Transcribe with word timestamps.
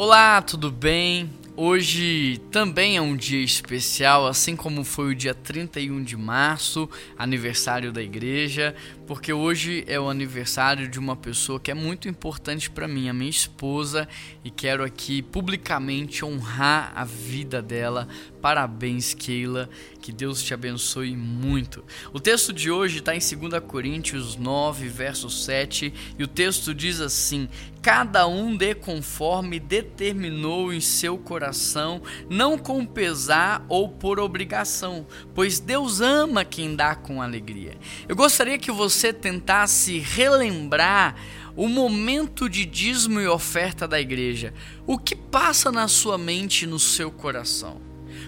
Olá, 0.00 0.40
tudo 0.40 0.70
bem? 0.70 1.28
Hoje 1.56 2.40
também 2.52 2.96
é 2.96 3.00
um 3.00 3.16
dia 3.16 3.42
especial, 3.42 4.28
assim 4.28 4.54
como 4.54 4.84
foi 4.84 5.10
o 5.10 5.14
dia 5.14 5.34
31 5.34 6.04
de 6.04 6.16
março, 6.16 6.88
aniversário 7.18 7.92
da 7.92 8.00
igreja, 8.00 8.76
porque 9.08 9.32
hoje 9.32 9.84
é 9.86 9.98
o 9.98 10.10
aniversário 10.10 10.86
de 10.86 10.98
uma 10.98 11.16
pessoa 11.16 11.58
que 11.58 11.70
é 11.70 11.74
muito 11.74 12.10
importante 12.10 12.68
para 12.68 12.86
mim, 12.86 13.08
a 13.08 13.14
minha 13.14 13.30
esposa, 13.30 14.06
e 14.44 14.50
quero 14.50 14.84
aqui 14.84 15.22
publicamente 15.22 16.22
honrar 16.26 16.92
a 16.94 17.04
vida 17.04 17.62
dela. 17.62 18.06
Parabéns, 18.42 19.14
Keila, 19.14 19.70
que 20.02 20.12
Deus 20.12 20.42
te 20.42 20.52
abençoe 20.52 21.16
muito. 21.16 21.82
O 22.12 22.20
texto 22.20 22.52
de 22.52 22.70
hoje 22.70 22.98
está 22.98 23.16
em 23.16 23.18
2 23.18 23.62
Coríntios 23.66 24.36
9, 24.36 24.88
verso 24.88 25.30
7, 25.30 25.92
e 26.18 26.22
o 26.22 26.28
texto 26.28 26.74
diz 26.74 27.00
assim: 27.00 27.48
Cada 27.80 28.26
um 28.26 28.56
dê 28.56 28.74
conforme 28.74 29.60
determinou 29.60 30.72
em 30.72 30.80
seu 30.80 31.16
coração, 31.16 32.02
não 32.28 32.58
com 32.58 32.84
pesar 32.84 33.64
ou 33.68 33.88
por 33.88 34.20
obrigação, 34.20 35.06
pois 35.34 35.60
Deus 35.60 36.00
ama 36.00 36.44
quem 36.44 36.76
dá 36.76 36.94
com 36.94 37.22
alegria. 37.22 37.78
Eu 38.08 38.16
gostaria 38.16 38.58
que 38.58 38.72
você 38.72 38.97
você 38.98 39.12
tentasse 39.12 39.98
relembrar 40.00 41.14
o 41.54 41.68
momento 41.68 42.48
de 42.48 42.64
dízimo 42.64 43.20
e 43.20 43.28
oferta 43.28 43.86
da 43.86 44.00
igreja, 44.00 44.52
o 44.86 44.98
que 44.98 45.14
passa 45.14 45.70
na 45.70 45.86
sua 45.86 46.18
mente 46.18 46.64
e 46.64 46.66
no 46.66 46.80
seu 46.80 47.10
coração? 47.10 47.80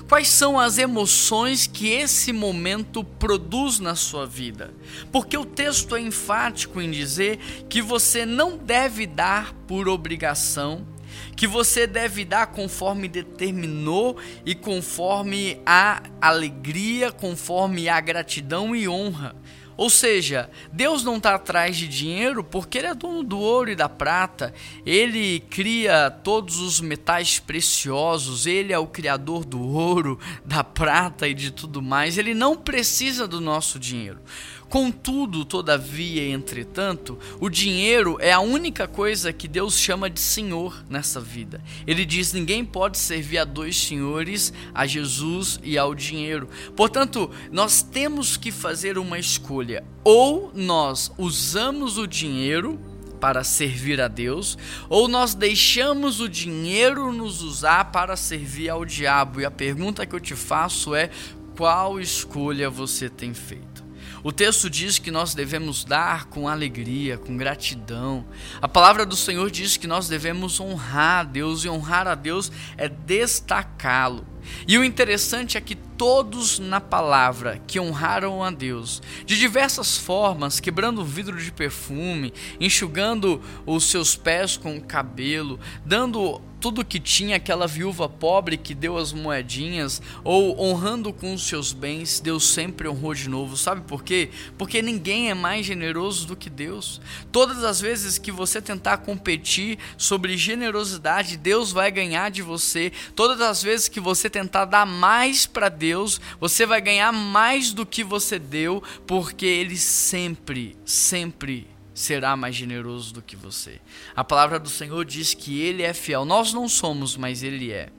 Quais 0.08 0.28
são 0.28 0.58
as 0.58 0.78
emoções 0.78 1.66
que 1.66 1.88
esse 1.88 2.32
momento 2.32 3.02
produz 3.02 3.80
na 3.80 3.96
sua 3.96 4.26
vida? 4.26 4.72
Porque 5.10 5.36
o 5.36 5.44
texto 5.44 5.96
é 5.96 6.00
enfático 6.00 6.80
em 6.80 6.90
dizer 6.90 7.38
que 7.68 7.82
você 7.82 8.24
não 8.24 8.56
deve 8.56 9.06
dar 9.06 9.52
por 9.66 9.88
obrigação, 9.88 10.86
que 11.36 11.48
você 11.48 11.84
deve 11.84 12.24
dar 12.24 12.46
conforme 12.46 13.08
determinou 13.08 14.16
e 14.46 14.54
conforme 14.54 15.60
a 15.66 16.02
alegria, 16.20 17.10
conforme 17.10 17.88
a 17.88 18.00
gratidão 18.00 18.74
e 18.74 18.88
honra. 18.88 19.34
Ou 19.80 19.88
seja, 19.88 20.50
Deus 20.70 21.02
não 21.02 21.16
está 21.16 21.36
atrás 21.36 21.74
de 21.74 21.88
dinheiro 21.88 22.44
porque 22.44 22.76
Ele 22.76 22.88
é 22.88 22.94
dono 22.94 23.22
do 23.22 23.38
ouro 23.38 23.70
e 23.70 23.74
da 23.74 23.88
prata, 23.88 24.52
Ele 24.84 25.40
cria 25.48 26.10
todos 26.10 26.58
os 26.58 26.82
metais 26.82 27.38
preciosos, 27.38 28.46
Ele 28.46 28.74
é 28.74 28.78
o 28.78 28.86
criador 28.86 29.42
do 29.42 29.58
ouro, 29.58 30.20
da 30.44 30.62
prata 30.62 31.26
e 31.26 31.32
de 31.32 31.50
tudo 31.50 31.80
mais, 31.80 32.18
Ele 32.18 32.34
não 32.34 32.58
precisa 32.58 33.26
do 33.26 33.40
nosso 33.40 33.78
dinheiro. 33.78 34.18
Contudo, 34.70 35.44
todavia, 35.44 36.28
entretanto, 36.28 37.18
o 37.40 37.50
dinheiro 37.50 38.16
é 38.20 38.30
a 38.30 38.38
única 38.38 38.86
coisa 38.86 39.32
que 39.32 39.48
Deus 39.48 39.76
chama 39.76 40.08
de 40.08 40.20
Senhor 40.20 40.84
nessa 40.88 41.20
vida. 41.20 41.60
Ele 41.84 42.04
diz: 42.04 42.32
ninguém 42.32 42.64
pode 42.64 42.96
servir 42.96 43.38
a 43.38 43.44
dois 43.44 43.76
senhores, 43.76 44.52
a 44.72 44.86
Jesus 44.86 45.58
e 45.64 45.76
ao 45.76 45.92
dinheiro. 45.92 46.48
Portanto, 46.76 47.28
nós 47.50 47.82
temos 47.82 48.36
que 48.36 48.52
fazer 48.52 48.96
uma 48.96 49.18
escolha. 49.18 49.82
Ou 50.04 50.52
nós 50.54 51.10
usamos 51.18 51.98
o 51.98 52.06
dinheiro 52.06 52.78
para 53.20 53.42
servir 53.42 54.00
a 54.00 54.06
Deus, 54.06 54.56
ou 54.88 55.08
nós 55.08 55.34
deixamos 55.34 56.20
o 56.20 56.28
dinheiro 56.28 57.12
nos 57.12 57.42
usar 57.42 57.86
para 57.86 58.14
servir 58.14 58.68
ao 58.68 58.84
diabo. 58.84 59.40
E 59.40 59.44
a 59.44 59.50
pergunta 59.50 60.06
que 60.06 60.14
eu 60.14 60.20
te 60.20 60.36
faço 60.36 60.94
é: 60.94 61.10
qual 61.56 62.00
escolha 62.00 62.70
você 62.70 63.08
tem 63.08 63.34
feito? 63.34 63.79
O 64.22 64.30
texto 64.30 64.68
diz 64.68 64.98
que 64.98 65.10
nós 65.10 65.34
devemos 65.34 65.84
dar 65.84 66.26
com 66.26 66.46
alegria, 66.46 67.16
com 67.16 67.36
gratidão. 67.36 68.24
A 68.60 68.68
palavra 68.68 69.06
do 69.06 69.16
Senhor 69.16 69.50
diz 69.50 69.76
que 69.76 69.86
nós 69.86 70.08
devemos 70.08 70.60
honrar 70.60 71.20
a 71.20 71.24
Deus, 71.24 71.64
e 71.64 71.68
honrar 71.68 72.06
a 72.06 72.14
Deus 72.14 72.52
é 72.76 72.88
destacá-lo. 72.88 74.26
E 74.66 74.76
o 74.78 74.84
interessante 74.84 75.56
é 75.56 75.60
que 75.60 75.74
todos 75.74 76.58
na 76.58 76.80
palavra 76.80 77.60
que 77.66 77.80
honraram 77.80 78.42
a 78.42 78.50
Deus, 78.50 79.02
de 79.24 79.38
diversas 79.38 79.96
formas, 79.96 80.60
quebrando 80.60 81.00
o 81.02 81.04
vidro 81.04 81.36
de 81.38 81.52
perfume, 81.52 82.32
enxugando 82.58 83.40
os 83.66 83.84
seus 83.84 84.16
pés 84.16 84.56
com 84.56 84.76
o 84.76 84.82
cabelo, 84.82 85.58
dando 85.84 86.40
tudo 86.60 86.84
que 86.84 87.00
tinha 87.00 87.36
aquela 87.36 87.66
viúva 87.66 88.08
pobre 88.08 88.56
que 88.56 88.74
deu 88.74 88.98
as 88.98 89.12
moedinhas, 89.12 90.02
ou 90.22 90.60
honrando 90.60 91.12
com 91.12 91.32
os 91.32 91.46
seus 91.46 91.72
bens, 91.72 92.20
Deus 92.20 92.46
sempre 92.46 92.86
honrou 92.86 93.14
de 93.14 93.28
novo. 93.28 93.56
Sabe 93.56 93.80
por 93.80 94.04
quê? 94.04 94.30
Porque 94.58 94.82
ninguém 94.82 95.30
é 95.30 95.34
mais 95.34 95.64
generoso 95.64 96.26
do 96.26 96.36
que 96.36 96.50
Deus. 96.50 97.00
Todas 97.32 97.64
as 97.64 97.80
vezes 97.80 98.18
que 98.18 98.30
você 98.30 98.60
tentar 98.60 98.98
competir 98.98 99.78
sobre 99.96 100.36
generosidade, 100.36 101.36
Deus 101.36 101.72
vai 101.72 101.90
ganhar 101.90 102.30
de 102.30 102.42
você. 102.42 102.92
Todas 103.16 103.40
as 103.40 103.62
vezes 103.62 103.88
que 103.88 104.00
você 104.00 104.28
tentar 104.28 104.66
dar 104.66 104.86
mais 104.86 105.46
para 105.46 105.68
Deus, 105.68 106.20
você 106.38 106.66
vai 106.66 106.80
ganhar 106.80 107.12
mais 107.12 107.72
do 107.72 107.86
que 107.86 108.04
você 108.04 108.38
deu, 108.38 108.82
porque 109.06 109.46
Ele 109.46 109.76
sempre, 109.76 110.76
sempre 110.84 111.79
será 111.94 112.36
mais 112.36 112.54
generoso 112.54 113.14
do 113.14 113.22
que 113.22 113.36
você. 113.36 113.80
A 114.14 114.24
palavra 114.24 114.58
do 114.58 114.68
Senhor 114.68 115.04
diz 115.04 115.34
que 115.34 115.60
Ele 115.60 115.82
é 115.82 115.92
fiel. 115.92 116.24
Nós 116.24 116.52
não 116.52 116.68
somos, 116.68 117.16
mas 117.16 117.42
Ele 117.42 117.72
é. 117.72 117.90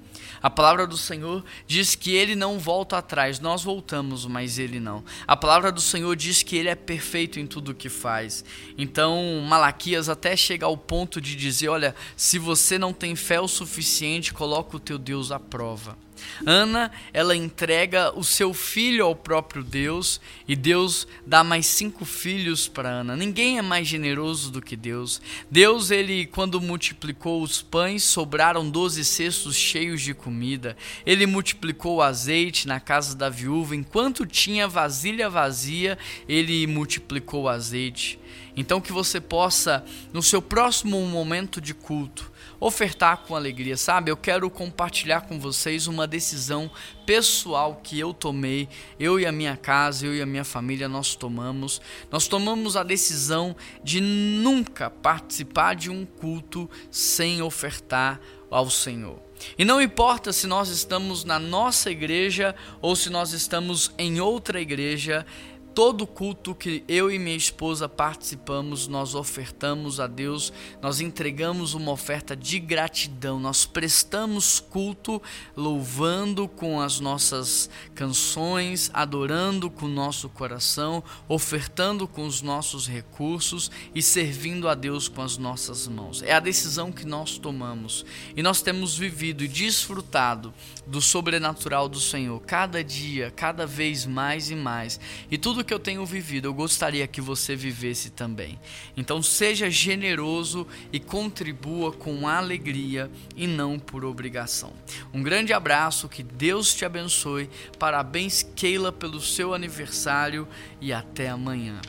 A 0.41 0.50
palavra 0.50 0.88
do 0.88 0.97
Senhor 0.97 1.46
diz 1.68 1.94
que 1.94 2.16
ele 2.16 2.35
não 2.35 2.57
volta 2.57 2.97
atrás, 2.97 3.40
nós 3.40 3.63
voltamos, 3.63 4.25
mas 4.25 4.57
ele 4.57 4.80
não. 4.80 5.03
A 5.28 5.38
palavra 5.38 5.72
do 5.72 5.80
Senhor 5.80 6.16
diz 6.16 6.41
que 6.41 6.56
ele 6.56 6.68
é 6.68 6.74
perfeito 6.74 7.40
em 7.40 7.46
tudo 7.46 7.72
o 7.72 7.75
que 7.75 7.90
faz. 7.90 8.44
Então, 8.75 9.22
Malaquias 9.47 10.09
até 10.09 10.35
chega 10.35 10.66
ao 10.66 10.75
ponto 10.75 11.22
de 11.22 11.35
dizer: 11.35 11.69
olha, 11.69 11.96
se 12.18 12.40
você 12.40 12.80
não 12.80 12.91
tem 12.91 13.16
fé 13.16 13.40
o 13.40 13.47
suficiente, 13.47 14.34
coloca 14.34 14.75
o 14.75 14.80
teu 14.80 14.97
Deus 14.97 15.31
à 15.31 15.40
prova. 15.40 15.96
Ana, 16.45 16.91
ela 17.13 17.35
entrega 17.35 18.17
o 18.17 18.23
seu 18.23 18.53
filho 18.53 19.05
ao 19.05 19.15
próprio 19.15 19.63
Deus 19.63 20.19
e 20.47 20.55
Deus 20.55 21.07
dá 21.25 21.43
mais 21.43 21.65
cinco 21.65 22.05
filhos 22.05 22.67
para 22.67 22.89
Ana. 22.89 23.15
Ninguém 23.15 23.57
é 23.57 23.61
mais 23.61 23.87
generoso 23.87 24.51
do 24.51 24.61
que 24.61 24.75
Deus. 24.75 25.21
Deus, 25.49 25.91
ele, 25.91 26.25
quando 26.25 26.61
multiplicou 26.61 27.41
os 27.41 27.61
pães, 27.61 28.03
sobraram 28.03 28.69
doze 28.69 29.05
cestos 29.05 29.55
cheios 29.55 30.01
de 30.01 30.13
comida. 30.13 30.75
Ele 31.05 31.25
multiplicou 31.25 31.97
o 31.97 32.01
azeite 32.01 32.67
na 32.67 32.79
casa 32.79 33.15
da 33.15 33.29
viúva. 33.29 33.75
Enquanto 33.75 34.25
tinha 34.25 34.67
vasilha 34.67 35.29
vazia, 35.29 35.97
ele 36.27 36.65
multiplicou 36.67 37.43
o 37.43 37.49
azeite. 37.49 38.19
Então, 38.55 38.81
que 38.81 38.91
você 38.91 39.21
possa, 39.21 39.83
no 40.11 40.21
seu 40.21 40.41
próximo 40.41 40.99
momento 41.05 41.61
de 41.61 41.73
culto, 41.73 42.31
ofertar 42.61 43.23
com 43.23 43.35
alegria, 43.35 43.75
sabe? 43.75 44.11
Eu 44.11 44.16
quero 44.16 44.47
compartilhar 44.47 45.22
com 45.22 45.39
vocês 45.39 45.88
uma 45.88 46.05
decisão 46.05 46.69
pessoal 47.07 47.81
que 47.83 47.99
eu 47.99 48.13
tomei, 48.13 48.69
eu 48.99 49.19
e 49.19 49.25
a 49.25 49.31
minha 49.31 49.57
casa, 49.57 50.05
eu 50.05 50.13
e 50.13 50.22
a 50.22 50.25
minha 50.27 50.45
família 50.45 50.88
nós 50.88 51.16
tomamos. 51.16 51.81
Nós 52.11 52.27
tomamos 52.27 52.77
a 52.77 52.83
decisão 52.83 53.55
de 53.83 54.00
nunca 54.00 54.91
participar 54.91 55.73
de 55.73 55.89
um 55.89 56.05
culto 56.05 56.69
sem 56.91 57.41
ofertar 57.41 58.21
ao 58.51 58.69
Senhor. 58.69 59.19
E 59.57 59.66
não 59.66 59.81
importa 59.81 60.31
se 60.31 60.45
nós 60.45 60.69
estamos 60.69 61.23
na 61.23 61.39
nossa 61.39 61.89
igreja 61.89 62.53
ou 62.79 62.95
se 62.95 63.09
nós 63.09 63.33
estamos 63.33 63.91
em 63.97 64.21
outra 64.21 64.61
igreja, 64.61 65.25
Todo 65.73 66.05
culto 66.05 66.53
que 66.53 66.83
eu 66.85 67.09
e 67.09 67.17
minha 67.17 67.35
esposa 67.35 67.87
participamos, 67.87 68.89
nós 68.89 69.15
ofertamos 69.15 70.01
a 70.01 70.07
Deus, 70.07 70.51
nós 70.81 70.99
entregamos 70.99 71.73
uma 71.73 71.91
oferta 71.91 72.35
de 72.35 72.59
gratidão, 72.59 73.39
nós 73.39 73.65
prestamos 73.65 74.59
culto 74.59 75.21
louvando 75.55 76.49
com 76.49 76.81
as 76.81 76.99
nossas 76.99 77.69
canções, 77.95 78.91
adorando 78.93 79.69
com 79.69 79.85
o 79.85 79.89
nosso 79.89 80.27
coração, 80.27 81.01
ofertando 81.27 82.05
com 82.05 82.27
os 82.27 82.41
nossos 82.41 82.85
recursos 82.85 83.71
e 83.95 84.01
servindo 84.01 84.67
a 84.67 84.75
Deus 84.75 85.07
com 85.07 85.21
as 85.21 85.38
nossas 85.38 85.88
mãos. 85.88 86.21
É 86.21 86.33
a 86.33 86.41
decisão 86.41 86.91
que 86.91 87.05
nós 87.05 87.38
tomamos 87.38 88.05
e 88.35 88.43
nós 88.43 88.61
temos 88.61 88.97
vivido 88.97 89.41
e 89.41 89.47
desfrutado 89.47 90.53
do 90.85 91.01
sobrenatural 91.01 91.88
do 91.88 92.00
Senhor 92.00 92.41
cada 92.41 92.83
dia, 92.83 93.31
cada 93.31 93.65
vez 93.65 94.06
mais 94.06 94.50
e 94.51 94.56
mais. 94.56 95.00
E 95.29 95.38
tudo 95.38 95.61
tudo 95.62 95.68
que 95.68 95.74
eu 95.74 95.80
tenho 95.80 96.06
vivido, 96.06 96.48
eu 96.48 96.54
gostaria 96.54 97.08
que 97.08 97.22
você 97.22 97.56
vivesse 97.56 98.10
também. 98.10 98.60
Então 98.98 99.22
seja 99.22 99.69
generoso 99.69 100.68
e 100.92 101.00
contribua 101.00 101.92
com 101.92 102.28
alegria 102.28 103.10
e 103.36 103.46
não 103.46 103.78
por 103.78 104.04
obrigação. 104.04 104.74
Um 105.13 105.22
grande 105.22 105.54
abraço, 105.54 106.10
que 106.10 106.24
Deus 106.24 106.74
te 106.74 106.84
abençoe. 106.84 107.50
Parabéns, 107.78 108.44
Keila, 108.56 108.92
pelo 108.92 109.22
seu 109.22 109.54
aniversário 109.54 110.48
e 110.80 110.92
até 110.92 111.30
amanhã. 111.30 111.80